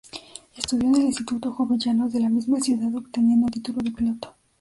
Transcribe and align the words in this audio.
Estudió 0.57 0.87
en 0.89 0.95
el 0.95 1.01
Instituto 1.03 1.51
Jovellanos 1.53 2.11
de 2.11 2.21
la 2.21 2.29
misma 2.29 2.59
ciudad 2.59 2.91
obteniendo 2.95 3.45
el 3.45 3.53
título 3.53 3.83
de 3.83 3.91
piloto. 3.91 4.33